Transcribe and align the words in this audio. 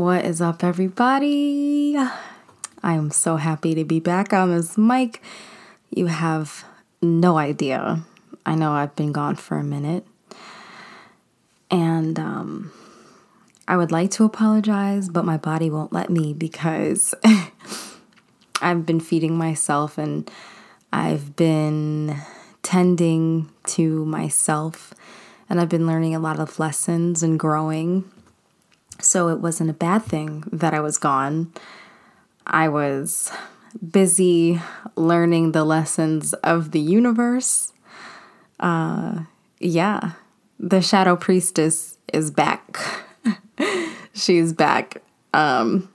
What 0.00 0.24
is 0.24 0.40
up, 0.40 0.64
everybody? 0.64 1.94
I 1.94 2.94
am 2.94 3.10
so 3.10 3.36
happy 3.36 3.74
to 3.74 3.84
be 3.84 4.00
back 4.00 4.32
on 4.32 4.50
this 4.50 4.78
mic. 4.78 5.20
You 5.90 6.06
have 6.06 6.64
no 7.02 7.36
idea. 7.36 8.00
I 8.46 8.54
know 8.54 8.72
I've 8.72 8.96
been 8.96 9.12
gone 9.12 9.36
for 9.36 9.58
a 9.58 9.62
minute. 9.62 10.06
And 11.70 12.18
um, 12.18 12.72
I 13.68 13.76
would 13.76 13.92
like 13.92 14.10
to 14.12 14.24
apologize, 14.24 15.10
but 15.10 15.26
my 15.26 15.36
body 15.36 15.68
won't 15.68 15.92
let 15.92 16.08
me 16.08 16.32
because 16.32 17.14
I've 18.62 18.86
been 18.86 19.00
feeding 19.00 19.36
myself 19.36 19.98
and 19.98 20.30
I've 20.94 21.36
been 21.36 22.16
tending 22.62 23.50
to 23.66 24.06
myself 24.06 24.94
and 25.50 25.60
I've 25.60 25.68
been 25.68 25.86
learning 25.86 26.14
a 26.14 26.20
lot 26.20 26.40
of 26.40 26.58
lessons 26.58 27.22
and 27.22 27.38
growing 27.38 28.10
so 29.00 29.28
it 29.28 29.40
wasn't 29.40 29.70
a 29.70 29.74
bad 29.74 30.04
thing 30.04 30.44
that 30.52 30.74
I 30.74 30.80
was 30.80 30.98
gone. 30.98 31.52
I 32.46 32.68
was 32.68 33.30
busy 33.88 34.60
learning 34.96 35.52
the 35.52 35.64
lessons 35.64 36.32
of 36.34 36.72
the 36.72 36.80
universe. 36.80 37.72
Uh, 38.58 39.20
yeah, 39.58 40.12
the 40.58 40.80
shadow 40.80 41.16
priestess 41.16 41.98
is 42.12 42.30
back. 42.30 42.78
She's 44.12 44.52
back. 44.52 45.02
Um, 45.32 45.88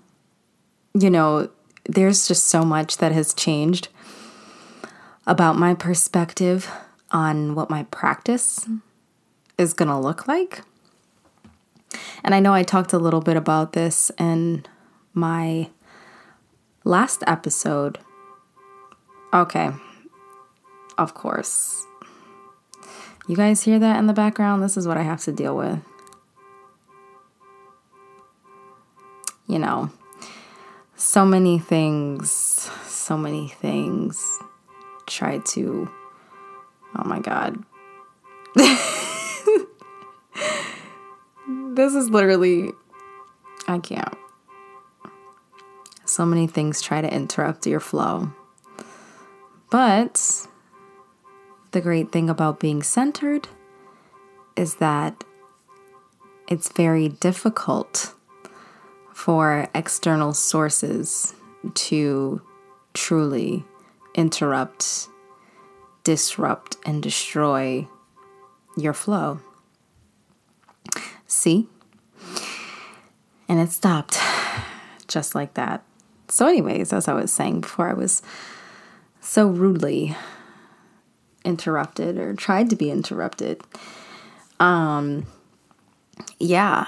you 0.93 1.09
know, 1.09 1.49
there's 1.87 2.27
just 2.27 2.47
so 2.47 2.63
much 2.63 2.97
that 2.97 3.11
has 3.11 3.33
changed 3.33 3.89
about 5.27 5.57
my 5.57 5.73
perspective 5.73 6.71
on 7.11 7.55
what 7.55 7.69
my 7.69 7.83
practice 7.83 8.67
is 9.57 9.73
going 9.73 9.89
to 9.89 9.97
look 9.97 10.27
like. 10.27 10.61
And 12.23 12.33
I 12.33 12.39
know 12.39 12.53
I 12.53 12.63
talked 12.63 12.93
a 12.93 12.97
little 12.97 13.21
bit 13.21 13.37
about 13.37 13.73
this 13.73 14.11
in 14.17 14.65
my 15.13 15.69
last 16.83 17.23
episode. 17.27 17.99
Okay, 19.33 19.71
of 20.97 21.13
course. 21.13 21.85
You 23.27 23.35
guys 23.35 23.63
hear 23.63 23.79
that 23.79 23.97
in 23.97 24.07
the 24.07 24.13
background? 24.13 24.61
This 24.61 24.77
is 24.77 24.87
what 24.87 24.97
I 24.97 25.01
have 25.01 25.21
to 25.21 25.31
deal 25.31 25.57
with. 25.57 25.79
You 29.47 29.59
know, 29.59 29.89
so 30.95 31.25
many 31.25 31.59
things, 31.59 32.31
so 32.87 33.17
many 33.17 33.47
things 33.47 34.39
try 35.05 35.39
to, 35.39 35.89
oh 36.97 37.03
my 37.03 37.19
God. 37.19 37.63
This 41.75 41.93
is 41.93 42.09
literally, 42.09 42.71
I 43.67 43.79
can't. 43.79 44.17
So 46.05 46.25
many 46.25 46.47
things 46.47 46.81
try 46.81 47.01
to 47.01 47.13
interrupt 47.13 47.67
your 47.67 47.81
flow. 47.81 48.31
But 49.69 50.47
the 51.71 51.81
great 51.81 52.13
thing 52.13 52.29
about 52.29 52.61
being 52.61 52.81
centered 52.81 53.49
is 54.55 54.75
that 54.75 55.25
it's 56.47 56.71
very 56.71 57.09
difficult 57.09 58.15
for 59.13 59.67
external 59.75 60.33
sources 60.33 61.33
to 61.73 62.41
truly 62.93 63.65
interrupt, 64.13 65.09
disrupt, 66.05 66.77
and 66.85 67.03
destroy 67.03 67.85
your 68.77 68.93
flow. 68.93 69.41
See? 71.27 71.67
And 73.47 73.59
it 73.59 73.71
stopped 73.71 74.19
just 75.07 75.35
like 75.35 75.53
that. 75.55 75.83
So, 76.27 76.47
anyways, 76.47 76.91
as 76.91 77.07
I 77.07 77.13
was 77.13 77.31
saying 77.31 77.61
before, 77.61 77.89
I 77.89 77.93
was 77.93 78.21
so 79.21 79.47
rudely 79.47 80.15
interrupted 81.43 82.17
or 82.17 82.33
tried 82.33 82.69
to 82.71 82.75
be 82.75 82.89
interrupted. 82.89 83.61
Um, 84.59 85.27
yeah, 86.39 86.87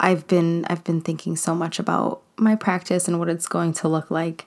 I've 0.00 0.26
been 0.26 0.64
I've 0.68 0.84
been 0.84 1.00
thinking 1.00 1.36
so 1.36 1.54
much 1.54 1.78
about 1.78 2.22
my 2.36 2.56
practice 2.56 3.06
and 3.06 3.18
what 3.18 3.28
it's 3.28 3.46
going 3.46 3.72
to 3.74 3.88
look 3.88 4.10
like. 4.10 4.46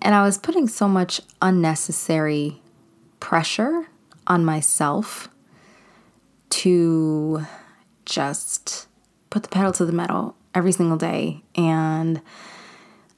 And 0.00 0.14
I 0.14 0.24
was 0.24 0.38
putting 0.38 0.66
so 0.66 0.88
much 0.88 1.20
unnecessary 1.40 2.60
pressure 3.20 3.86
on 4.26 4.44
myself 4.44 5.28
to 6.50 7.46
just 8.04 8.86
put 9.30 9.42
the 9.42 9.48
pedal 9.48 9.72
to 9.72 9.84
the 9.84 9.92
metal 9.92 10.36
every 10.54 10.72
single 10.72 10.96
day 10.96 11.42
and 11.54 12.20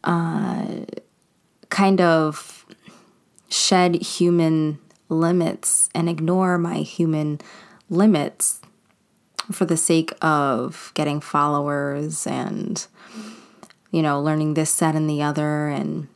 uh, 0.05 0.67
kind 1.71 2.01
of 2.01 2.67
shed 3.49 3.95
human 3.97 4.79
limits 5.09 5.89
and 5.95 6.09
ignore 6.09 6.59
my 6.59 6.79
human 6.79 7.41
limits 7.91 8.61
for 9.53 9.65
the 9.65 9.77
sake 9.77 10.13
of 10.23 10.93
getting 10.95 11.21
followers 11.21 12.27
and 12.27 12.87
you 13.91 14.01
know 14.01 14.21
learning 14.21 14.55
this 14.55 14.77
that 14.79 14.95
and 14.95 15.09
the 15.09 15.23
other 15.23 15.69
and 15.69 16.09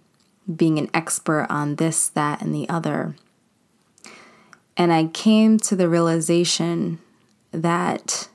being 0.54 0.78
an 0.78 0.88
expert 0.94 1.46
on 1.50 1.76
this 1.76 2.08
that 2.08 2.40
and 2.40 2.54
the 2.54 2.68
other. 2.68 3.14
And 4.76 4.92
i 4.92 5.06
came 5.06 5.58
to 5.58 5.76
the 5.76 5.88
realization 5.88 6.98
that 7.52 8.28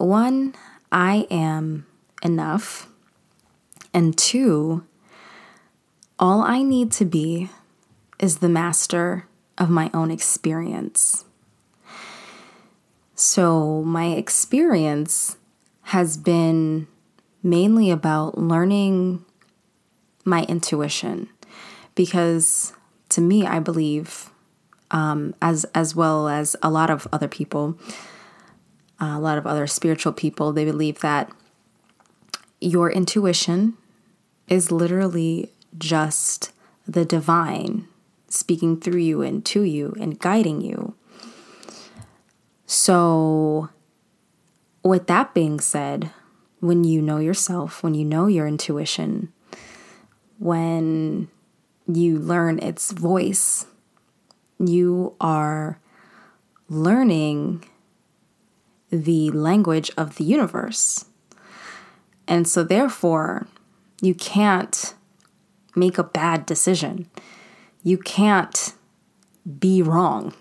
one, 0.00 0.54
I 0.90 1.26
am 1.30 1.86
enough. 2.22 2.88
And 3.92 4.16
two, 4.16 4.84
all 6.18 6.42
I 6.42 6.62
need 6.62 6.92
to 6.92 7.04
be 7.04 7.50
is 8.18 8.38
the 8.38 8.48
master 8.48 9.26
of 9.58 9.70
my 9.70 9.90
own 9.92 10.10
experience. 10.10 11.24
So, 13.14 13.82
my 13.82 14.06
experience 14.06 15.36
has 15.82 16.16
been 16.16 16.86
mainly 17.42 17.90
about 17.90 18.38
learning 18.38 19.24
my 20.24 20.44
intuition 20.44 21.28
because 21.94 22.72
to 23.10 23.20
me, 23.20 23.46
I 23.46 23.58
believe, 23.58 24.30
um, 24.90 25.34
as 25.42 25.64
as 25.74 25.94
well 25.94 26.28
as 26.28 26.56
a 26.62 26.70
lot 26.70 26.90
of 26.90 27.06
other 27.12 27.28
people, 27.28 27.78
a 29.00 29.18
lot 29.18 29.38
of 29.38 29.46
other 29.46 29.66
spiritual 29.66 30.12
people, 30.12 30.52
they 30.52 30.64
believe 30.64 31.00
that 31.00 31.30
your 32.60 32.90
intuition 32.90 33.74
is 34.48 34.70
literally 34.70 35.50
just 35.78 36.52
the 36.86 37.04
divine 37.04 37.88
speaking 38.28 38.78
through 38.80 39.00
you 39.00 39.22
and 39.22 39.44
to 39.44 39.62
you 39.62 39.94
and 39.98 40.18
guiding 40.18 40.60
you. 40.60 40.94
So, 42.66 43.70
with 44.82 45.06
that 45.08 45.34
being 45.34 45.60
said, 45.60 46.10
when 46.60 46.84
you 46.84 47.02
know 47.02 47.18
yourself, 47.18 47.82
when 47.82 47.94
you 47.94 48.04
know 48.04 48.26
your 48.26 48.46
intuition, 48.46 49.32
when 50.38 51.28
you 51.86 52.18
learn 52.18 52.58
its 52.58 52.92
voice, 52.92 53.66
you 54.58 55.16
are 55.20 55.80
learning 56.68 57.64
the 58.90 59.30
language 59.30 59.90
of 59.96 60.16
the 60.16 60.24
universe. 60.24 61.06
And 62.26 62.46
so, 62.46 62.62
therefore, 62.62 63.46
you 64.00 64.14
can't 64.14 64.94
make 65.74 65.98
a 65.98 66.04
bad 66.04 66.46
decision. 66.46 67.08
You 67.82 67.98
can't 67.98 68.74
be 69.58 69.82
wrong. 69.82 70.34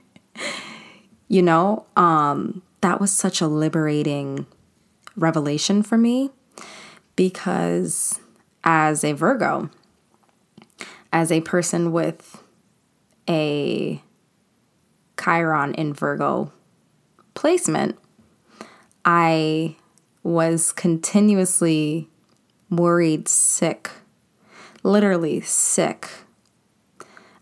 you 1.28 1.42
know, 1.42 1.86
um, 1.96 2.62
that 2.80 3.00
was 3.00 3.12
such 3.12 3.40
a 3.40 3.46
liberating 3.46 4.46
revelation 5.16 5.82
for 5.82 5.98
me 5.98 6.30
because 7.16 8.20
as 8.64 9.04
a 9.04 9.12
Virgo, 9.12 9.70
as 11.12 11.30
a 11.30 11.40
person 11.42 11.92
with 11.92 12.42
a 13.28 14.02
Chiron 15.22 15.74
in 15.74 15.92
Virgo 15.92 16.52
placement, 17.40 17.98
I 19.02 19.74
was 20.22 20.72
continuously 20.72 22.06
worried 22.68 23.28
sick, 23.28 23.90
literally 24.82 25.40
sick. 25.40 26.06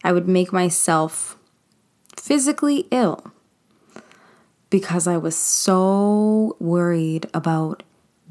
I 0.04 0.12
would 0.12 0.28
make 0.28 0.52
myself 0.52 1.36
physically 2.16 2.86
ill 2.92 3.32
because 4.70 5.08
I 5.08 5.16
was 5.16 5.36
so 5.36 6.56
worried 6.60 7.28
about 7.34 7.82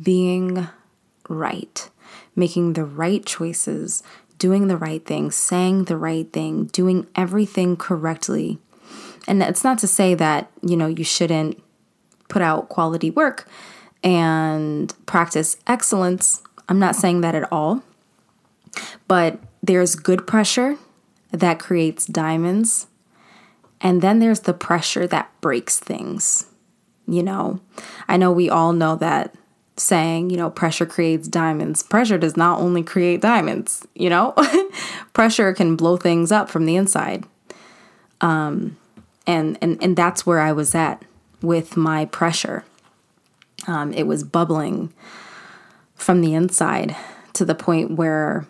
being 0.02 0.70
right, 1.28 1.90
making 2.34 2.74
the 2.74 2.86
right 2.86 3.26
choices, 3.26 4.04
doing 4.38 4.70
the 4.70 4.78
right 4.78 5.06
thing, 5.06 5.32
saying 5.32 5.84
the 5.84 5.98
right 5.98 6.32
thing, 6.32 6.68
doing 6.68 7.08
everything 7.14 7.76
correctly 7.76 8.60
and 9.28 9.44
it's 9.44 9.64
not 9.64 9.78
to 9.80 9.88
say 9.88 10.16
that, 10.16 10.50
you 10.62 10.78
know, 10.78 10.88
you 10.88 11.04
shouldn't 11.04 11.62
put 12.30 12.42
out 12.42 12.70
quality 12.70 13.12
work 13.12 13.48
and 14.04 14.94
practice 15.06 15.58
excellence. 15.68 16.42
I'm 16.70 16.80
not 16.80 16.96
saying 16.96 17.22
that 17.22 17.36
at 17.36 17.52
all, 17.52 17.84
but 19.08 19.40
there's 19.62 19.96
good 19.96 20.26
pressure 20.28 20.78
that 21.32 21.60
creates 21.60 22.06
diamonds, 22.06 22.88
and 23.82 24.02
then 24.02 24.20
there's 24.20 24.42
the 24.42 24.54
pressure 24.54 25.08
that 25.08 25.30
breaks 25.42 25.80
things. 25.80 26.48
You 27.06 27.24
know, 27.24 27.62
I 28.08 28.18
know 28.18 28.32
we 28.32 28.50
all 28.50 28.74
know 28.74 28.96
that 28.98 29.34
saying, 29.78 30.30
you 30.30 30.38
know, 30.38 30.50
pressure 30.50 30.86
creates 30.86 31.28
diamonds. 31.28 31.84
Pressure 31.84 32.18
does 32.18 32.36
not 32.36 32.60
only 32.60 32.84
create 32.84 33.22
diamonds, 33.22 33.88
you 33.94 34.10
know, 34.10 34.34
pressure 35.14 35.54
can 35.54 35.76
blow 35.76 35.98
things 35.98 36.32
up 36.32 36.50
from 36.50 36.66
the 36.66 36.76
inside. 36.76 37.26
Um, 38.20 38.78
and, 39.28 39.58
and, 39.62 39.78
and 39.84 39.96
that's 39.96 40.26
where 40.26 40.40
I 40.40 40.54
was 40.54 40.74
at 40.74 41.04
with 41.42 41.76
my 41.78 42.06
pressure. 42.06 42.64
Um, 43.68 43.94
it 43.94 44.08
was 44.08 44.24
bubbling 44.24 44.94
from 45.94 46.22
the 46.22 46.34
inside 46.34 46.96
to 47.34 47.44
the 47.44 47.54
point 47.54 47.92
where 47.92 48.48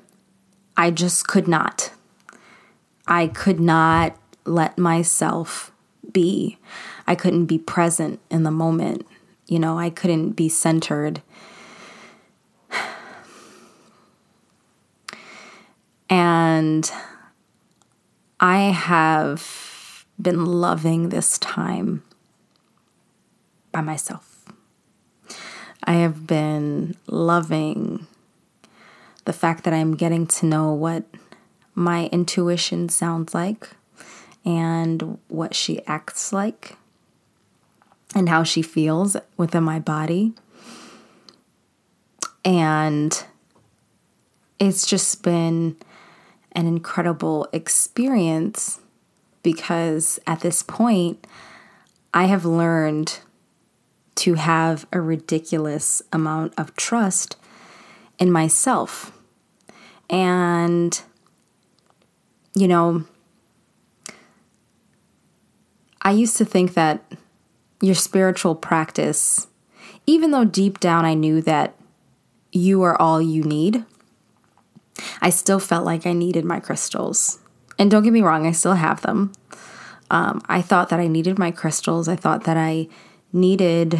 I 0.77 0.91
just 0.91 1.27
could 1.27 1.47
not. 1.47 1.91
I 3.07 3.27
could 3.27 3.59
not 3.59 4.15
let 4.45 4.77
myself 4.77 5.71
be. 6.11 6.57
I 7.07 7.15
couldn't 7.15 7.47
be 7.47 7.57
present 7.57 8.19
in 8.29 8.43
the 8.43 8.51
moment. 8.51 9.07
You 9.47 9.59
know, 9.59 9.79
I 9.79 9.89
couldn't 9.89 10.31
be 10.31 10.47
centered. 10.47 11.21
And 16.09 16.89
I 18.39 18.59
have 18.71 19.66
been 20.21 20.45
loving 20.45 21.09
this 21.09 21.37
time 21.37 22.03
by 23.71 23.81
myself. 23.81 24.45
I 25.83 25.93
have 25.93 26.25
been 26.25 26.95
loving 27.07 28.07
the 29.25 29.33
fact 29.33 29.63
that 29.63 29.73
I'm 29.73 29.95
getting 29.95 30.25
to 30.27 30.45
know 30.45 30.73
what 30.73 31.05
my 31.75 32.07
intuition 32.07 32.89
sounds 32.89 33.33
like 33.33 33.69
and 34.43 35.19
what 35.27 35.53
she 35.53 35.85
acts 35.85 36.33
like 36.33 36.75
and 38.15 38.29
how 38.29 38.43
she 38.43 38.61
feels 38.61 39.15
within 39.35 39.63
my 39.63 39.79
body. 39.79 40.33
And 42.43 43.23
it's 44.59 44.87
just 44.87 45.21
been 45.21 45.77
an 46.53 46.65
incredible 46.65 47.47
experience 47.53 48.79
because 49.47 50.19
at 50.27 50.41
this 50.41 50.61
point, 50.61 51.25
I 52.13 52.25
have 52.25 52.43
learned 52.43 53.19
to 54.15 54.33
have 54.33 54.85
a 54.91 54.99
ridiculous 54.99 56.01
amount 56.11 56.53
of 56.57 56.75
trust 56.75 57.37
in 58.19 58.29
myself. 58.29 59.13
And, 60.09 61.01
you 62.55 62.67
know, 62.67 63.05
I 66.01 66.11
used 66.11 66.35
to 66.35 66.43
think 66.43 66.73
that 66.73 67.09
your 67.79 67.95
spiritual 67.95 68.53
practice, 68.53 69.47
even 70.05 70.31
though 70.31 70.43
deep 70.43 70.81
down 70.81 71.05
I 71.05 71.13
knew 71.13 71.41
that 71.43 71.73
you 72.51 72.83
are 72.83 73.01
all 73.01 73.21
you 73.21 73.43
need, 73.43 73.85
I 75.21 75.29
still 75.29 75.61
felt 75.61 75.85
like 75.85 76.05
I 76.05 76.11
needed 76.11 76.43
my 76.43 76.59
crystals. 76.59 77.39
And 77.79 77.91
don't 77.91 78.03
get 78.03 78.13
me 78.13 78.21
wrong, 78.21 78.47
I 78.47 78.51
still 78.51 78.73
have 78.73 79.01
them. 79.01 79.33
Um, 80.09 80.41
I 80.47 80.61
thought 80.61 80.89
that 80.89 80.99
I 80.99 81.07
needed 81.07 81.37
my 81.37 81.51
crystals. 81.51 82.07
I 82.07 82.15
thought 82.15 82.45
that 82.45 82.57
I 82.57 82.87
needed 83.33 83.99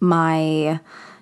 my 0.00 0.80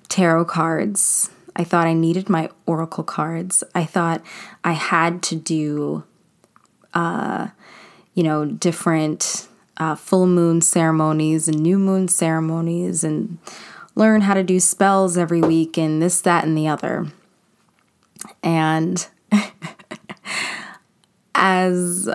tarot 0.08 0.46
cards. 0.46 1.30
I 1.56 1.64
thought 1.64 1.86
I 1.86 1.92
needed 1.92 2.28
my 2.28 2.50
oracle 2.66 3.04
cards. 3.04 3.62
I 3.74 3.84
thought 3.84 4.22
I 4.62 4.72
had 4.72 5.22
to 5.24 5.36
do, 5.36 6.04
uh, 6.94 7.48
you 8.14 8.22
know, 8.22 8.44
different 8.44 9.48
uh, 9.76 9.94
full 9.94 10.26
moon 10.26 10.60
ceremonies 10.60 11.48
and 11.48 11.60
new 11.60 11.78
moon 11.78 12.08
ceremonies 12.08 13.04
and 13.04 13.38
learn 13.94 14.22
how 14.22 14.34
to 14.34 14.42
do 14.42 14.60
spells 14.60 15.16
every 15.16 15.40
week 15.40 15.76
and 15.76 16.00
this, 16.00 16.20
that, 16.20 16.44
and 16.44 16.56
the 16.56 16.68
other. 16.68 17.06
And 18.42 19.06
as 21.46 22.08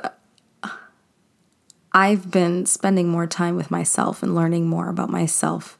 I've 1.93 2.31
been 2.31 2.65
spending 2.65 3.09
more 3.09 3.27
time 3.27 3.55
with 3.55 3.69
myself 3.69 4.23
and 4.23 4.33
learning 4.33 4.67
more 4.67 4.89
about 4.89 5.11
myself 5.11 5.77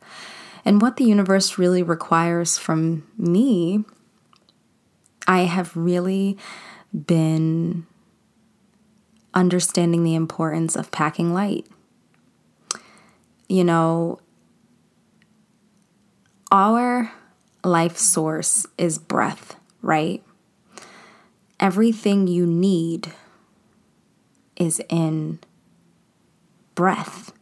and 0.63 0.79
what 0.79 0.97
the 0.97 1.03
universe 1.03 1.57
really 1.57 1.81
requires 1.81 2.59
from 2.59 3.07
me, 3.17 3.83
I 5.27 5.45
have 5.45 5.75
really 5.75 6.37
been 6.93 7.87
understanding 9.33 10.03
the 10.03 10.13
importance 10.13 10.75
of 10.75 10.91
packing 10.91 11.33
light. 11.33 11.65
You 13.47 13.63
know, 13.63 14.19
our 16.51 17.11
life 17.63 17.97
source 17.97 18.67
is 18.77 18.99
breath, 18.99 19.55
right? 19.81 20.23
Everything 21.59 22.27
you 22.27 22.45
need 22.45 23.11
is 24.59 24.81
in 24.89 25.39
breath. 26.75 27.33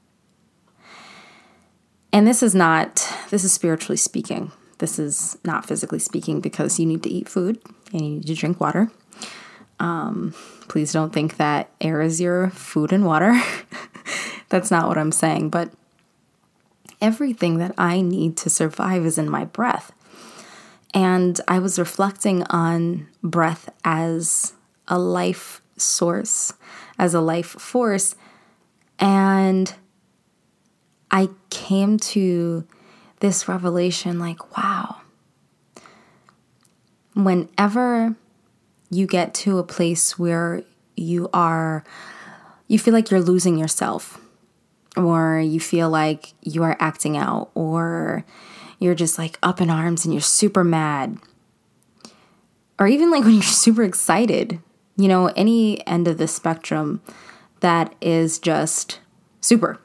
And 2.14 2.26
this 2.26 2.42
is 2.42 2.56
not, 2.56 3.14
this 3.30 3.44
is 3.44 3.52
spiritually 3.52 3.98
speaking. 3.98 4.52
This 4.78 5.00
is 5.00 5.38
not 5.44 5.66
physically 5.66 6.00
speaking 6.00 6.40
because 6.40 6.80
you 6.80 6.86
need 6.86 7.04
to 7.04 7.10
eat 7.10 7.28
food 7.28 7.60
and 7.92 8.02
you 8.02 8.10
need 8.12 8.28
to 8.28 8.36
drink 8.36 8.62
water. 8.62 8.90
Um, 9.80 10.34
please 10.68 10.94
don't 10.94 11.14
think 11.14 11.38
that 11.38 11.70
air 11.82 12.02
is 12.02 12.22
your 12.22 12.50
food 12.52 12.92
and 12.92 13.06
water. 13.06 13.40
That's 14.50 14.72
not 14.72 14.88
what 14.88 14.98
I'm 14.98 15.12
saying. 15.12 15.50
But 15.50 15.72
everything 17.02 17.58
that 17.58 17.74
I 17.78 18.02
need 18.02 18.38
to 18.38 18.50
survive 18.50 19.06
is 19.06 19.18
in 19.18 19.30
my 19.30 19.46
breath. 19.46 19.92
And 20.94 21.40
I 21.48 21.60
was 21.60 21.78
reflecting 21.78 22.44
on 22.44 23.08
breath 23.22 23.70
as 23.84 24.54
a 24.88 24.98
life 24.98 25.62
source, 25.76 26.54
as 26.98 27.14
a 27.14 27.22
life 27.22 27.48
force. 27.48 28.16
And 29.00 29.74
I 31.12 31.30
came 31.50 31.98
to 32.00 32.68
this 33.20 33.48
revelation 33.48 34.20
like, 34.20 34.58
wow, 34.58 34.98
whenever 37.16 38.16
you 38.90 39.08
get 39.08 39.34
to 39.34 39.58
a 39.58 39.64
place 39.64 40.18
where 40.20 40.64
you 40.96 41.30
are, 41.34 41.84
you 42.68 42.78
feel 42.80 42.94
like 42.94 43.10
you're 43.12 43.22
losing 43.22 43.58
yourself, 43.58 44.20
or 44.96 45.40
you 45.40 45.60
feel 45.60 45.90
like 45.90 46.34
you 46.42 46.64
are 46.64 46.78
acting 46.80 47.18
out, 47.18 47.50
or 47.54 48.26
you're 48.80 48.96
just 48.96 49.18
like 49.18 49.40
up 49.42 49.62
in 49.62 49.70
arms 49.70 50.06
and 50.06 50.14
you're 50.14 50.22
super 50.22 50.64
mad, 50.64 51.18
or 52.80 52.88
even 52.88 53.10
like 53.10 53.24
when 53.24 53.34
you're 53.34 53.44
super 53.44 53.84
excited, 53.84 54.60
you 54.98 55.08
know, 55.08 55.28
any 55.36 55.86
end 55.88 56.08
of 56.08 56.18
the 56.18 56.28
spectrum 56.28 57.02
that 57.60 57.96
is 58.02 58.40
just 58.40 59.00
super. 59.42 59.80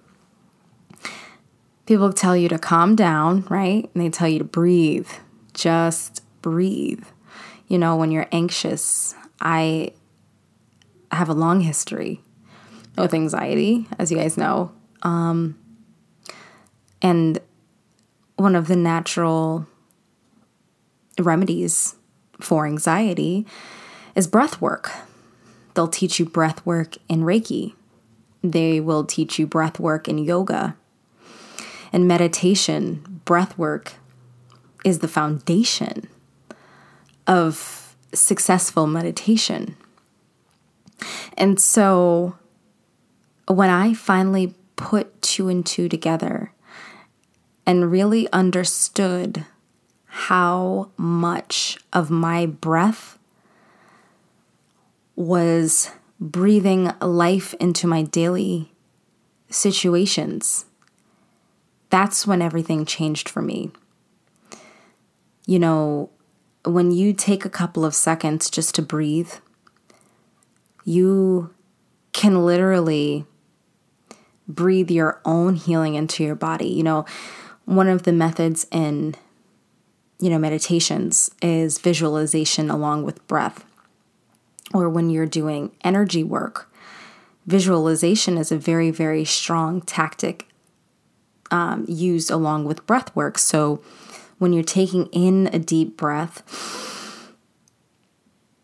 People 1.87 2.13
tell 2.13 2.37
you 2.37 2.49
to 2.49 2.59
calm 2.59 2.97
down, 2.97 3.45
right? 3.49 3.91
And 3.95 4.03
they 4.03 4.09
tell 4.09 4.29
you 4.29 4.39
to 4.39 4.45
breathe. 4.45 5.09
Just 5.53 6.23
breathe 6.41 7.05
you 7.73 7.79
know, 7.79 7.97
when 7.97 8.11
you're 8.11 8.29
anxious, 8.33 9.15
I 9.41 9.93
have 11.11 11.31
a 11.31 11.33
long 11.33 11.63
history 11.63 12.21
with 12.99 13.15
anxiety, 13.15 13.89
as 13.99 14.11
you 14.11 14.19
guys 14.19 14.37
know. 14.37 14.73
Um, 15.01 15.59
and 17.01 17.39
one 18.37 18.55
of 18.55 18.69
the 18.69 18.77
natural 18.77 19.67
remedies 21.19 21.97
for 22.43 22.67
anxiety 22.67 23.47
is 24.15 24.27
breath 24.27 24.61
work. 24.61 24.91
They'll 25.75 25.89
teach 25.89 26.19
you 26.19 26.27
breath 26.27 26.65
work 26.67 26.97
in 27.09 27.23
Reiki, 27.23 27.75
they 28.43 28.81
will 28.81 29.05
teach 29.05 29.39
you 29.39 29.47
breath 29.47 29.79
work 29.79 30.09
in 30.09 30.19
yoga. 30.19 30.77
And 31.93 32.09
meditation, 32.09 33.21
breath 33.25 33.57
work 33.59 33.95
is 34.85 34.99
the 34.99 35.09
foundation 35.09 36.09
of 37.27 37.95
successful 38.13 38.87
meditation. 38.87 39.77
And 41.37 41.61
so 41.61 42.37
when 43.47 43.71
I 43.71 43.95
finally 43.95 44.55
put 44.77 45.21
two 45.23 45.49
and 45.49 45.65
two 45.65 45.89
together 45.89 46.53
and 47.67 47.91
really 47.91 48.31
understood 48.33 49.45
how 50.07 50.91
much 50.97 51.79
of 51.93 52.11
my 52.11 52.47
breath 52.47 53.19
was 55.17 55.91
breathing 56.21 56.93
life 57.01 57.55
into 57.55 57.87
my 57.87 58.03
daily 58.03 58.73
situations, 59.51 60.67
that's 61.91 62.27
when 62.27 62.41
everything 62.41 62.87
changed 62.87 63.29
for 63.29 63.43
me. 63.43 63.71
you 65.47 65.59
know, 65.59 66.11
when 66.65 66.93
you 66.93 67.13
take 67.13 67.45
a 67.45 67.51
couple 67.51 67.85
of 67.85 67.95
seconds 67.95 68.49
just 68.49 68.75
to 68.77 68.83
breathe, 68.83 69.33
you 70.85 71.53
can 72.13 72.45
literally 72.45 73.27
breathe 74.47 74.91
your 74.91 75.21
own 75.25 75.57
healing 75.57 75.95
into 75.95 76.23
your 76.23 76.35
body. 76.35 76.69
You 76.69 76.83
know, 76.83 77.05
one 77.65 77.89
of 77.89 78.05
the 78.05 78.13
methods 78.13 78.67
in 78.71 79.15
you 80.21 80.31
know 80.31 80.39
meditations 80.39 81.31
is 81.43 81.79
visualization 81.79 82.71
along 82.71 83.03
with 83.03 83.27
breath. 83.27 83.65
Or 84.73 84.89
when 84.89 85.11
you're 85.11 85.27
doing 85.27 85.73
energy 85.83 86.25
work, 86.25 86.73
visualization 87.47 88.39
is 88.39 88.51
a 88.53 88.57
very 88.57 88.91
very 88.91 89.25
strong 89.25 89.81
tactic 89.83 90.49
um, 91.51 91.85
used 91.87 92.31
along 92.31 92.65
with 92.65 92.87
breath 92.87 93.15
work. 93.15 93.39
So 93.39 93.83
when 94.39 94.53
you're 94.53 94.65
taking 94.65 95.07
in 95.07 95.49
a 95.53 95.59
deep 95.59 95.97
breath, 95.97 96.43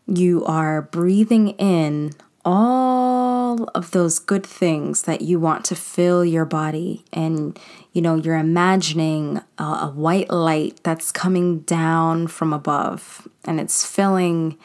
you 0.07 0.45
are 0.47 0.83
breathing 0.83 1.51
in 1.51 2.13
all 2.45 3.65
of 3.75 3.91
those 3.91 4.19
good 4.19 4.45
things 4.45 5.03
that 5.03 5.21
you 5.21 5.39
want 5.39 5.65
to 5.67 5.77
fill 5.77 6.25
your 6.25 6.47
body 6.47 7.05
and 7.13 7.59
you 7.93 8.01
know 8.01 8.15
you're 8.15 8.39
imagining 8.39 9.41
a, 9.59 9.63
a, 9.63 9.93
white 9.95 10.31
light 10.31 10.81
that's 10.83 11.13
coming 11.13 11.61
down 11.61 12.27
from 12.27 12.53
above 12.53 13.29
and 13.45 13.61
it's 13.61 13.85
filling 13.85 14.57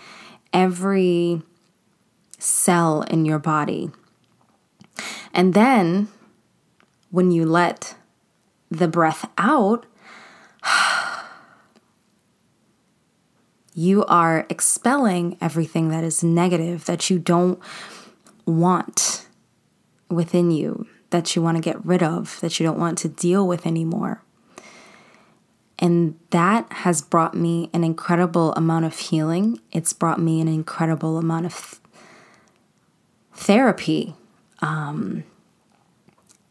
every 0.54 1.42
cell 2.38 3.02
in 3.04 3.26
your 3.26 3.40
body 3.40 3.92
and 5.34 5.54
then 5.54 6.08
when 7.12 7.32
you 7.32 7.46
let 7.46 7.96
the 8.70 8.88
breath 8.88 9.30
out 9.38 9.86
you 13.74 14.06
are 14.06 14.46
expelling 14.50 15.38
everything 15.42 15.90
that 15.90 16.04
is 16.04 16.24
negative 16.24 16.86
that 16.86 17.10
you 17.10 17.18
don't 17.18 17.60
want 18.46 19.26
within 20.10 20.52
you, 20.52 20.88
that 21.10 21.36
you 21.36 21.42
want 21.42 21.58
to 21.58 21.62
get 21.62 21.84
rid 21.86 22.04
of, 22.04 22.40
that 22.42 22.60
you 22.60 22.66
don't 22.66 22.80
want 22.80 22.98
to 23.00 23.10
deal 23.10 23.48
with 23.48 23.66
anymore. 23.66 24.24
And 25.80 26.18
that 26.30 26.72
has 26.72 27.02
brought 27.02 27.36
me 27.36 27.70
an 27.74 27.84
incredible 27.84 28.54
amount 28.54 28.86
of 28.86 28.98
healing. 28.98 29.60
It's 29.72 29.92
brought 29.92 30.20
me 30.20 30.40
an 30.40 30.48
incredible 30.48 31.18
amount 31.18 31.46
of 31.48 31.54
th- 31.54 31.82
therapy. 33.34 34.16
Um, 34.62 35.24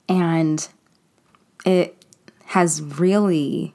and 0.08 0.68
it 1.64 2.04
has 2.46 2.82
really 2.82 3.74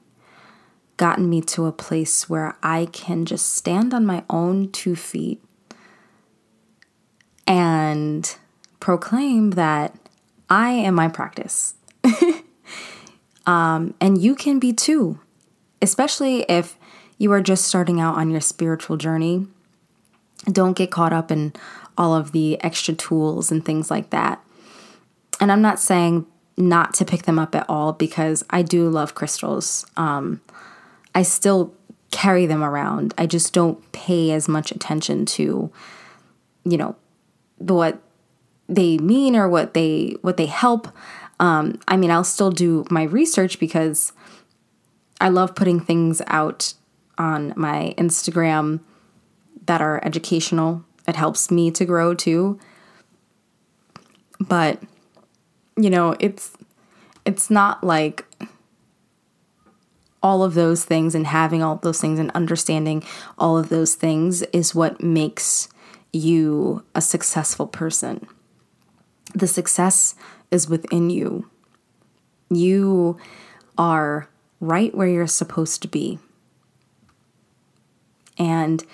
gotten 0.96 1.30
me 1.30 1.40
to 1.40 1.66
a 1.66 1.72
place 1.72 2.28
where 2.28 2.56
I 2.62 2.86
can 2.92 3.24
just 3.24 3.54
stand 3.54 3.94
on 3.94 4.04
my 4.04 4.24
own 4.28 4.70
two 4.70 4.94
feet 4.94 5.42
and 7.46 8.36
proclaim 8.80 9.52
that 9.52 9.96
I 10.50 10.70
am 10.70 10.94
my 10.94 11.08
practice. 11.08 11.74
um, 13.46 13.94
and 14.00 14.20
you 14.20 14.34
can 14.34 14.58
be 14.58 14.72
too, 14.72 15.20
especially 15.82 16.42
if 16.42 16.76
you 17.18 17.32
are 17.32 17.40
just 17.40 17.64
starting 17.64 18.00
out 18.00 18.16
on 18.16 18.30
your 18.30 18.40
spiritual 18.40 18.96
journey. 18.96 19.46
Don't 20.44 20.76
get 20.76 20.90
caught 20.90 21.12
up 21.12 21.30
in 21.30 21.52
all 21.96 22.14
of 22.14 22.32
the 22.32 22.62
extra 22.62 22.94
tools 22.94 23.50
and 23.50 23.64
things 23.64 23.90
like 23.90 24.10
that. 24.10 24.42
And 25.40 25.50
I'm 25.50 25.62
not 25.62 25.80
saying 25.80 26.26
not 26.56 26.94
to 26.94 27.04
pick 27.04 27.22
them 27.22 27.38
up 27.38 27.54
at 27.54 27.66
all 27.68 27.92
because 27.92 28.44
I 28.50 28.62
do 28.62 28.88
love 28.88 29.14
crystals. 29.14 29.86
Um, 29.96 30.40
I 31.14 31.22
still 31.22 31.74
carry 32.10 32.46
them 32.46 32.62
around. 32.62 33.14
I 33.18 33.26
just 33.26 33.52
don't 33.52 33.92
pay 33.92 34.32
as 34.32 34.48
much 34.48 34.70
attention 34.70 35.26
to, 35.26 35.70
you 36.64 36.76
know, 36.76 36.96
what 37.58 38.00
they 38.68 38.98
mean 38.98 39.36
or 39.36 39.48
what 39.48 39.74
they 39.74 40.16
what 40.22 40.36
they 40.36 40.46
help. 40.46 40.88
Um, 41.40 41.78
I 41.86 41.96
mean, 41.96 42.10
I'll 42.10 42.24
still 42.24 42.50
do 42.50 42.84
my 42.90 43.04
research 43.04 43.60
because 43.60 44.12
I 45.20 45.28
love 45.28 45.54
putting 45.54 45.80
things 45.80 46.22
out 46.26 46.74
on 47.16 47.52
my 47.56 47.94
Instagram 47.98 48.80
that 49.66 49.80
are 49.80 50.04
educational. 50.04 50.84
It 51.06 51.16
helps 51.16 51.50
me 51.50 51.70
to 51.72 51.84
grow 51.84 52.14
too. 52.14 52.58
But 54.40 54.82
you 55.76 55.90
know, 55.90 56.16
it's 56.18 56.52
it's 57.24 57.50
not 57.50 57.84
like 57.84 58.24
all 60.22 60.42
of 60.42 60.54
those 60.54 60.84
things 60.84 61.14
and 61.14 61.26
having 61.26 61.62
all 61.62 61.76
those 61.76 62.00
things 62.00 62.18
and 62.18 62.30
understanding 62.32 63.04
all 63.38 63.56
of 63.56 63.68
those 63.68 63.94
things 63.94 64.42
is 64.52 64.74
what 64.74 65.02
makes 65.02 65.68
you 66.12 66.84
a 66.94 67.00
successful 67.00 67.66
person. 67.66 68.26
The 69.34 69.46
success 69.46 70.14
is 70.50 70.68
within 70.68 71.10
you. 71.10 71.48
You 72.50 73.18
are 73.76 74.28
right 74.60 74.94
where 74.94 75.08
you're 75.08 75.26
supposed 75.26 75.82
to 75.82 75.88
be. 75.88 76.18
And 78.38 78.84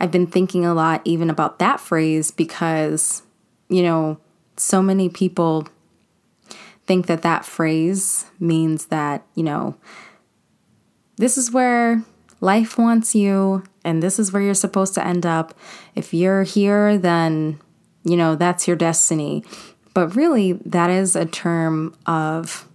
I've 0.00 0.10
been 0.10 0.26
thinking 0.26 0.64
a 0.64 0.74
lot 0.74 1.02
even 1.04 1.30
about 1.30 1.58
that 1.58 1.80
phrase 1.80 2.30
because, 2.30 3.22
you 3.68 3.82
know, 3.82 4.18
so 4.56 4.82
many 4.82 5.08
people 5.08 5.68
think 6.86 7.06
that 7.06 7.22
that 7.22 7.44
phrase 7.44 8.26
means 8.38 8.86
that, 8.86 9.24
you 9.34 9.42
know, 9.42 9.76
this 11.16 11.38
is 11.38 11.52
where 11.52 12.02
life 12.40 12.76
wants 12.76 13.14
you 13.14 13.62
and 13.84 14.02
this 14.02 14.18
is 14.18 14.32
where 14.32 14.42
you're 14.42 14.54
supposed 14.54 14.94
to 14.94 15.06
end 15.06 15.24
up. 15.24 15.54
If 15.94 16.12
you're 16.12 16.42
here, 16.42 16.98
then, 16.98 17.60
you 18.04 18.16
know, 18.16 18.34
that's 18.34 18.66
your 18.66 18.76
destiny. 18.76 19.44
But 19.94 20.16
really, 20.16 20.52
that 20.64 20.90
is 20.90 21.14
a 21.14 21.24
term 21.24 21.94
of 22.04 22.68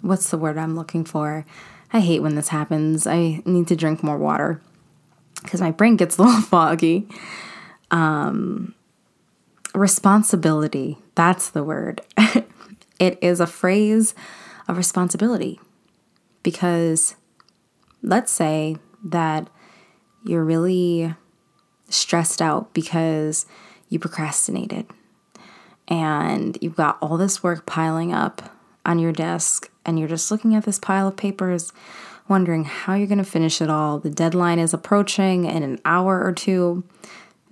what's 0.00 0.30
the 0.30 0.38
word 0.38 0.58
I'm 0.58 0.76
looking 0.76 1.04
for? 1.04 1.44
I 1.92 2.00
hate 2.00 2.20
when 2.20 2.34
this 2.34 2.48
happens. 2.48 3.06
I 3.06 3.42
need 3.44 3.68
to 3.68 3.76
drink 3.76 4.02
more 4.02 4.18
water 4.18 4.60
because 5.42 5.60
my 5.60 5.70
brain 5.70 5.96
gets 5.96 6.18
a 6.18 6.22
little 6.22 6.40
foggy. 6.42 7.08
Um, 7.90 8.74
responsibility. 9.74 10.98
That's 11.14 11.50
the 11.50 11.64
word. 11.64 12.00
it 12.98 13.18
is 13.22 13.40
a 13.40 13.46
phrase 13.46 14.14
of 14.66 14.76
responsibility. 14.76 15.60
Because 16.42 17.16
let's 18.02 18.32
say 18.32 18.76
that 19.04 19.48
you're 20.24 20.44
really 20.44 21.14
stressed 21.88 22.42
out 22.42 22.74
because 22.74 23.46
you 23.88 23.98
procrastinated 23.98 24.86
and 25.86 26.58
you've 26.60 26.76
got 26.76 26.98
all 27.00 27.16
this 27.16 27.42
work 27.42 27.64
piling 27.64 28.12
up 28.12 28.54
on 28.84 28.98
your 28.98 29.12
desk 29.12 29.70
and 29.88 29.98
you're 29.98 30.06
just 30.06 30.30
looking 30.30 30.54
at 30.54 30.64
this 30.64 30.78
pile 30.78 31.08
of 31.08 31.16
papers 31.16 31.72
wondering 32.28 32.64
how 32.64 32.94
you're 32.94 33.06
going 33.06 33.16
to 33.16 33.24
finish 33.24 33.62
it 33.62 33.70
all. 33.70 33.98
The 33.98 34.10
deadline 34.10 34.58
is 34.58 34.74
approaching 34.74 35.46
in 35.46 35.62
an 35.62 35.80
hour 35.86 36.22
or 36.22 36.32
two. 36.32 36.84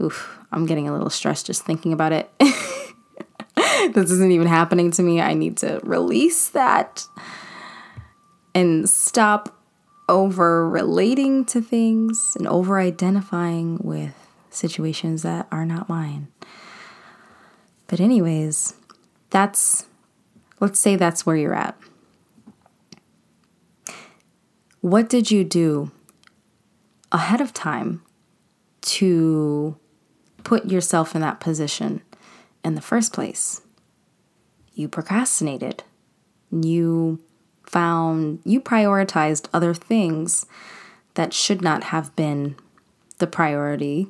Oof, 0.02 0.38
I'm 0.52 0.66
getting 0.66 0.86
a 0.86 0.92
little 0.92 1.08
stressed 1.08 1.46
just 1.46 1.64
thinking 1.64 1.94
about 1.94 2.12
it. 2.12 2.30
this 3.94 4.10
isn't 4.10 4.32
even 4.32 4.46
happening 4.46 4.90
to 4.92 5.02
me. 5.02 5.18
I 5.18 5.32
need 5.32 5.56
to 5.58 5.80
release 5.82 6.50
that 6.50 7.06
and 8.54 8.86
stop 8.88 9.58
over 10.06 10.68
relating 10.68 11.46
to 11.46 11.62
things 11.62 12.36
and 12.38 12.46
over 12.46 12.78
identifying 12.78 13.78
with 13.82 14.14
situations 14.50 15.22
that 15.22 15.48
are 15.50 15.64
not 15.64 15.88
mine. 15.88 16.28
But, 17.86 17.98
anyways, 17.98 18.74
that's, 19.30 19.86
let's 20.60 20.78
say 20.78 20.96
that's 20.96 21.24
where 21.24 21.36
you're 21.36 21.54
at. 21.54 21.78
What 24.86 25.08
did 25.08 25.32
you 25.32 25.42
do 25.42 25.90
ahead 27.10 27.40
of 27.40 27.52
time 27.52 28.02
to 28.82 29.76
put 30.44 30.66
yourself 30.66 31.14
in 31.16 31.20
that 31.22 31.40
position 31.40 32.02
in 32.64 32.76
the 32.76 32.80
first 32.80 33.12
place? 33.12 33.62
you 34.76 34.88
procrastinated. 34.88 35.82
You 36.52 37.18
found, 37.64 38.40
you 38.44 38.60
prioritized 38.60 39.48
other 39.52 39.74
things 39.74 40.46
that 41.14 41.32
should 41.32 41.62
not 41.62 41.84
have 41.84 42.14
been 42.14 42.54
the 43.18 43.26
priority 43.26 44.08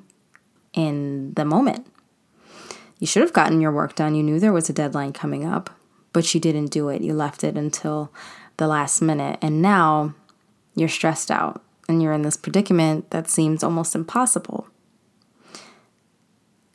in 0.74 1.32
the 1.34 1.44
moment. 1.44 1.86
You 2.98 3.06
should 3.06 3.22
have 3.22 3.32
gotten 3.32 3.60
your 3.60 3.72
work 3.72 3.94
done. 3.94 4.14
You 4.14 4.22
knew 4.22 4.40
there 4.40 4.52
was 4.52 4.68
a 4.68 4.74
deadline 4.74 5.12
coming 5.12 5.46
up, 5.46 5.70
but 6.12 6.34
you 6.34 6.40
didn't 6.40 6.72
do 6.72 6.88
it. 6.88 7.00
You 7.00 7.14
left 7.14 7.44
it 7.44 7.56
until 7.56 8.12
the 8.56 8.66
last 8.66 9.00
minute. 9.00 9.38
And 9.40 9.62
now 9.62 10.14
you're 10.76 10.88
stressed 10.88 11.30
out 11.32 11.60
and 11.88 12.00
you're 12.00 12.12
in 12.12 12.22
this 12.22 12.36
predicament 12.36 13.10
that 13.10 13.28
seems 13.28 13.64
almost 13.64 13.94
impossible. 13.96 14.68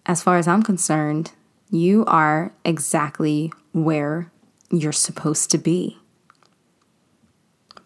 As 0.05 0.21
far 0.21 0.37
as 0.37 0.47
I'm 0.47 0.63
concerned, 0.63 1.31
you 1.69 2.03
are 2.05 2.51
exactly 2.65 3.53
where 3.71 4.29
you're 4.69 4.91
supposed 4.91 5.49
to 5.51 5.57
be. 5.57 5.97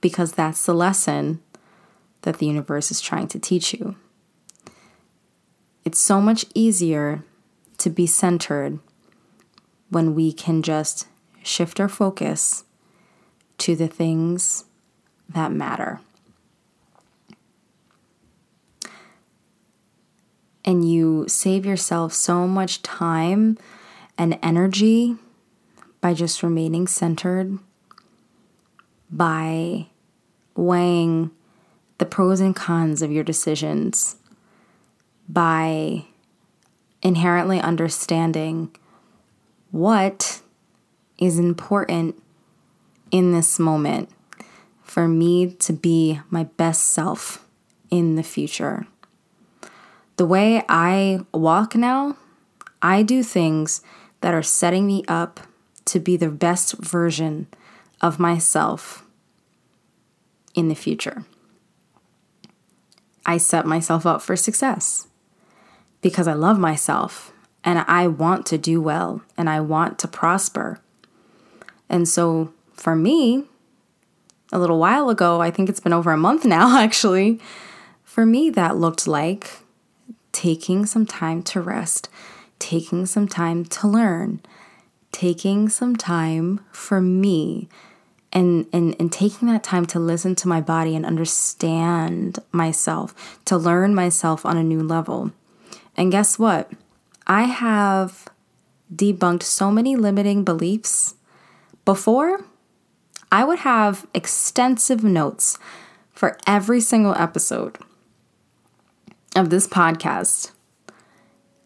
because 0.01 0.33
that's 0.33 0.65
the 0.65 0.73
lesson 0.73 1.41
that 2.21 2.37
the 2.37 2.45
universe 2.45 2.91
is 2.91 3.01
trying 3.01 3.27
to 3.27 3.39
teach 3.39 3.73
you. 3.73 3.95
It's 5.83 5.99
so 5.99 6.21
much 6.21 6.45
easier 6.53 7.23
to 7.79 7.89
be 7.89 8.05
centered 8.05 8.79
when 9.89 10.13
we 10.13 10.31
can 10.31 10.61
just 10.61 11.07
shift 11.43 11.79
our 11.79 11.89
focus 11.89 12.65
to 13.59 13.75
the 13.75 13.87
things 13.87 14.65
that 15.29 15.51
matter. 15.51 15.99
And 20.63 20.89
you 20.89 21.25
save 21.27 21.65
yourself 21.65 22.13
so 22.13 22.47
much 22.47 22.81
time 22.81 23.57
and 24.17 24.39
energy 24.41 25.15
by 26.01 26.13
just 26.13 26.41
remaining 26.41 26.87
centered, 26.87 27.59
by 29.11 29.87
weighing 30.55 31.31
the 31.97 32.05
pros 32.05 32.39
and 32.39 32.55
cons 32.55 33.01
of 33.01 33.11
your 33.11 33.23
decisions, 33.23 34.15
by 35.29 36.05
inherently 37.01 37.59
understanding 37.59 38.75
what 39.71 40.41
is 41.19 41.37
important 41.37 42.21
in 43.11 43.31
this 43.31 43.59
moment 43.59 44.09
for 44.85 45.07
me 45.07 45.51
to 45.51 45.73
be 45.73 46.21
my 46.29 46.43
best 46.43 46.83
self 46.83 47.45
in 47.89 48.15
the 48.15 48.23
future. 48.23 48.85
The 50.17 50.25
way 50.25 50.63
I 50.69 51.25
walk 51.33 51.75
now, 51.75 52.15
I 52.81 53.03
do 53.03 53.23
things 53.23 53.81
that 54.21 54.33
are 54.33 54.43
setting 54.43 54.87
me 54.87 55.03
up 55.07 55.41
to 55.85 55.99
be 55.99 56.15
the 56.15 56.29
best 56.29 56.77
version 56.77 57.47
of 57.99 58.19
myself 58.19 59.03
in 60.53 60.69
the 60.69 60.75
future. 60.75 61.25
I 63.25 63.37
set 63.37 63.65
myself 63.65 64.05
up 64.05 64.21
for 64.21 64.35
success 64.35 65.07
because 66.01 66.27
I 66.27 66.33
love 66.33 66.59
myself 66.59 67.33
and 67.63 67.79
I 67.87 68.07
want 68.07 68.45
to 68.47 68.57
do 68.57 68.79
well 68.79 69.23
and 69.35 69.49
I 69.49 69.59
want 69.61 69.97
to 69.99 70.07
prosper. 70.07 70.79
And 71.89 72.07
so 72.07 72.53
for 72.73 72.95
me, 72.95 73.45
a 74.55 74.59
little 74.59 74.79
while 74.79 75.09
ago, 75.09 75.41
I 75.41 75.51
think 75.51 75.69
it's 75.69 75.79
been 75.79 75.93
over 75.93 76.11
a 76.11 76.17
month 76.17 76.45
now 76.57 76.79
actually, 76.79 77.39
for 78.03 78.25
me, 78.25 78.49
that 78.51 78.77
looked 78.77 79.07
like 79.07 79.59
taking 80.31 80.85
some 80.85 81.05
time 81.05 81.43
to 81.43 81.61
rest, 81.61 82.09
taking 82.59 83.05
some 83.05 83.27
time 83.27 83.65
to 83.65 83.87
learn, 83.87 84.41
taking 85.11 85.69
some 85.69 85.95
time 85.95 86.61
for 86.71 87.01
me. 87.01 87.67
And, 88.33 88.67
and, 88.73 88.97
and 88.99 89.09
taking 89.13 89.47
that 89.47 89.63
time 89.63 89.85
to 89.85 89.99
listen 89.99 90.35
to 90.35 90.49
my 90.49 90.59
body 90.59 90.93
and 90.93 91.05
understand 91.05 92.37
myself, 92.51 93.39
to 93.45 93.55
learn 93.55 93.95
myself 93.95 94.45
on 94.45 94.57
a 94.57 94.63
new 94.63 94.81
level. 94.83 95.31
And 95.95 96.11
guess 96.11 96.37
what? 96.37 96.69
I 97.25 97.43
have 97.43 98.27
debunked 98.93 99.43
so 99.43 99.71
many 99.71 99.95
limiting 99.95 100.43
beliefs. 100.43 101.15
Before, 101.85 102.43
I 103.35 103.43
would 103.43 103.59
have 103.59 104.07
extensive 104.13 105.03
notes 105.03 105.59
for 106.13 106.37
every 106.47 106.79
single 106.79 107.13
episode 107.15 107.77
of 109.35 109.49
this 109.49 109.67
podcast. 109.67 110.51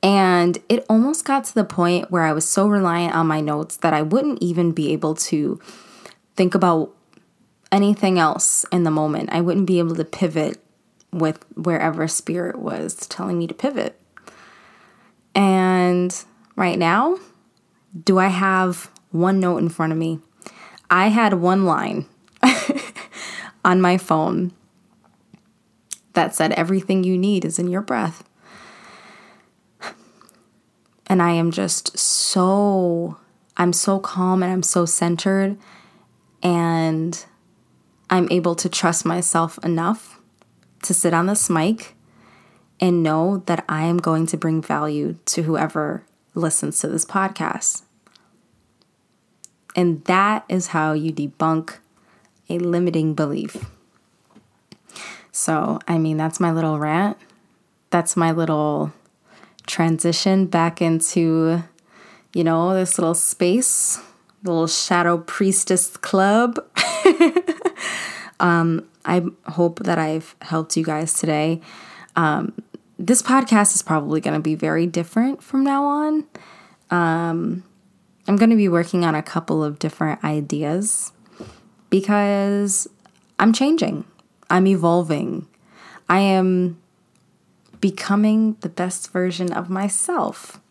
And 0.01 0.57
it 0.67 0.83
almost 0.89 1.25
got 1.25 1.43
to 1.43 1.53
the 1.53 1.63
point 1.63 2.09
where 2.09 2.23
I 2.23 2.33
was 2.33 2.49
so 2.49 2.67
reliant 2.67 3.13
on 3.13 3.27
my 3.27 3.39
notes 3.39 3.77
that 3.77 3.93
I 3.93 4.01
wouldn't 4.01 4.41
even 4.41 4.71
be 4.71 4.91
able 4.93 5.13
to 5.29 5.59
think 6.35 6.55
about 6.55 6.89
anything 7.71 8.17
else 8.17 8.65
in 8.71 8.83
the 8.83 8.89
moment. 8.89 9.29
I 9.31 9.39
wouldn't 9.39 9.67
be 9.67 9.77
able 9.77 9.95
to 9.97 10.05
pivot 10.05 10.57
with 11.13 11.45
wherever 11.53 12.07
spirit 12.07 12.57
was 12.57 12.95
telling 12.95 13.37
me 13.37 13.45
to 13.45 13.53
pivot. 13.53 14.01
And 15.35 16.19
right 16.55 16.79
now, 16.79 17.19
do 18.05 18.17
I 18.17 18.29
have 18.29 18.89
one 19.11 19.39
note 19.39 19.59
in 19.59 19.69
front 19.69 19.91
of 19.91 19.99
me? 19.99 20.19
I 20.89 21.07
had 21.07 21.35
one 21.35 21.65
line 21.65 22.05
on 23.65 23.81
my 23.81 23.97
phone 23.97 24.53
that 26.13 26.35
said, 26.35 26.51
Everything 26.53 27.03
you 27.03 27.17
need 27.17 27.45
is 27.45 27.59
in 27.59 27.67
your 27.67 27.81
breath. 27.81 28.23
And 31.07 31.21
I 31.21 31.31
am 31.31 31.49
just 31.51 31.97
so, 31.97 33.17
I'm 33.57 33.73
so 33.73 33.99
calm 33.99 34.43
and 34.43 34.51
I'm 34.51 34.63
so 34.63 34.85
centered. 34.85 35.57
And 36.43 37.25
I'm 38.09 38.27
able 38.31 38.55
to 38.55 38.69
trust 38.69 39.05
myself 39.05 39.57
enough 39.63 40.19
to 40.83 40.93
sit 40.93 41.13
on 41.13 41.25
this 41.25 41.49
mic 41.49 41.95
and 42.79 43.03
know 43.03 43.43
that 43.45 43.65
I 43.67 43.83
am 43.83 43.97
going 43.97 44.25
to 44.27 44.37
bring 44.37 44.61
value 44.61 45.17
to 45.25 45.43
whoever 45.43 46.05
listens 46.33 46.79
to 46.79 46.87
this 46.87 47.05
podcast. 47.05 47.83
And 49.75 50.03
that 50.05 50.45
is 50.49 50.67
how 50.67 50.93
you 50.93 51.11
debunk 51.13 51.77
a 52.49 52.57
limiting 52.59 53.13
belief. 53.13 53.69
So, 55.31 55.79
I 55.87 55.97
mean, 55.97 56.17
that's 56.17 56.39
my 56.39 56.51
little 56.51 56.79
rant. 56.79 57.17
That's 57.91 58.17
my 58.17 58.31
little 58.31 58.91
transition 59.67 60.47
back 60.47 60.81
into, 60.81 61.63
you 62.33 62.43
know, 62.43 62.73
this 62.73 62.97
little 62.97 63.13
space, 63.13 63.99
little 64.43 64.67
shadow 64.67 65.17
priestess 65.19 65.95
club. 65.97 66.59
um, 68.39 68.87
I 69.05 69.23
hope 69.47 69.79
that 69.83 69.97
I've 69.97 70.35
helped 70.41 70.75
you 70.75 70.83
guys 70.83 71.13
today. 71.13 71.61
Um, 72.15 72.53
this 72.97 73.21
podcast 73.21 73.75
is 73.75 73.81
probably 73.81 74.19
going 74.19 74.33
to 74.33 74.41
be 74.41 74.55
very 74.55 74.85
different 74.85 75.41
from 75.41 75.63
now 75.63 75.85
on. 75.85 76.25
Um, 76.91 77.63
I'm 78.29 78.35
going 78.35 78.51
to 78.51 78.55
be 78.55 78.69
working 78.69 79.03
on 79.05 79.15
a 79.15 79.23
couple 79.23 79.63
of 79.63 79.79
different 79.79 80.23
ideas 80.23 81.11
because 81.89 82.87
I'm 83.39 83.53
changing, 83.53 84.05
I'm 84.51 84.67
evolving, 84.67 85.47
I 86.07 86.19
am 86.19 86.79
becoming 87.81 88.55
the 88.59 88.69
best 88.69 89.11
version 89.11 89.51
of 89.51 89.71
myself. 89.71 90.61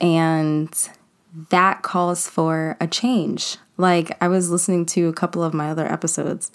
And 0.00 0.70
that 1.50 1.82
calls 1.82 2.26
for 2.26 2.78
a 2.80 2.86
change. 2.86 3.58
Like, 3.76 4.16
I 4.22 4.28
was 4.28 4.48
listening 4.48 4.86
to 4.86 5.08
a 5.08 5.12
couple 5.12 5.44
of 5.44 5.52
my 5.52 5.70
other 5.70 5.84
episodes 5.84 6.50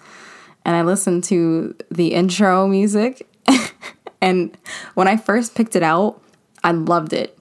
and 0.66 0.76
I 0.76 0.82
listened 0.82 1.26
to 1.26 1.76
the 1.92 2.16
intro 2.16 2.68
music 2.68 3.28
and 4.20 4.58
when 4.96 5.08
I 5.08 5.16
first 5.16 5.54
picked 5.54 5.76
it 5.76 5.84
out, 5.84 6.20
I 6.64 6.72
loved 6.72 7.14
it. 7.14 7.38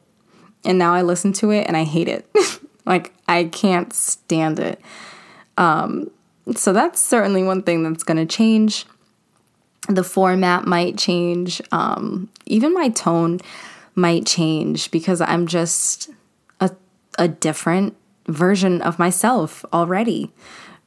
And 0.63 0.79
now 0.79 0.93
I 0.93 1.01
listen 1.01 1.33
to 1.35 1.53
it 1.53 1.67
and 1.67 1.75
I 1.75 1.85
hate 1.85 2.09
it. 2.09 2.29
like, 2.85 3.13
I 3.29 3.45
can't 3.45 3.93
stand 3.93 4.59
it. 4.59 4.81
Um, 5.57 6.11
so 6.55 6.73
that's 6.73 7.01
certainly 7.01 7.43
one 7.43 7.63
thing 7.63 7.83
that's 7.83 8.03
going 8.03 8.17
to 8.17 8.27
change. 8.27 8.87
The 9.89 10.05
format 10.05 10.65
might 10.65 10.99
change. 10.99 11.61
Um, 11.71 12.31
even 12.47 12.75
my 12.75 12.89
tone 12.89 13.41
might 13.95 14.27
change 14.27 14.91
because 14.91 15.21
I'm 15.21 15.47
just 15.47 16.11
a, 16.61 16.71
a 17.19 17.29
different 17.29 17.97
version 18.27 18.81
of 18.83 18.99
myself 18.99 19.65
already 19.73 20.31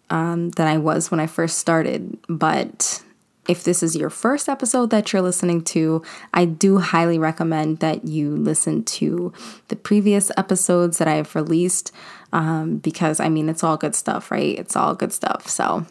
um, 0.10 0.52
than 0.52 0.68
I 0.68 0.78
was 0.78 1.12
when 1.12 1.20
I 1.20 1.28
first 1.28 1.58
started. 1.58 2.18
But 2.28 3.04
if 3.48 3.64
this 3.64 3.84
is 3.84 3.96
your 3.96 4.10
first 4.10 4.50
episode 4.50 4.90
that 4.90 5.14
you're 5.14 5.22
listening 5.22 5.64
to, 5.66 6.02
I 6.34 6.46
do 6.46 6.80
highly 6.80 7.20
recommend 7.20 7.80
that 7.80 8.06
you 8.06 8.36
listen 8.36 8.84
to 8.84 9.32
the 9.68 9.76
previous 9.76 10.32
episodes 10.38 10.98
that 10.98 11.08
I've 11.08 11.36
released 11.36 11.92
um, 12.34 12.78
because 12.78 13.20
I 13.20 13.30
mean, 13.30 13.48
it's 13.50 13.64
all 13.64 13.78
good 13.78 13.96
stuff, 13.96 14.32
right? 14.32 14.58
It's 14.58 14.76
all 14.76 14.96
good 14.96 15.14
stuff. 15.14 15.48
So, 15.48 15.86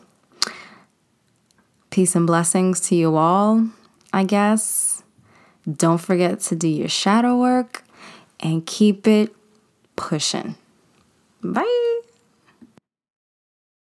peace 1.90 2.14
and 2.14 2.26
blessings 2.26 2.80
to 2.88 2.94
you 2.94 3.16
all, 3.16 3.68
I 4.12 4.24
guess. 4.24 5.02
Don't 5.70 5.98
forget 5.98 6.40
to 6.40 6.56
do 6.56 6.68
your 6.68 6.88
shadow 6.88 7.38
work 7.38 7.84
and 8.40 8.66
keep 8.66 9.06
it 9.06 9.34
pushing. 9.96 10.56
Bye. 11.42 12.00